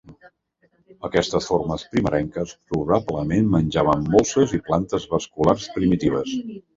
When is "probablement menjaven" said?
2.73-4.07